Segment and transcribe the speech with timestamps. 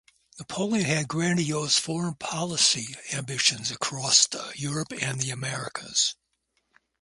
[0.39, 6.15] Napoleon had grandiose foreign policy ambitions across Europe and the Americas.